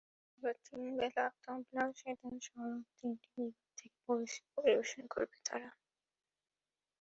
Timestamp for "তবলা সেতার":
1.43-2.35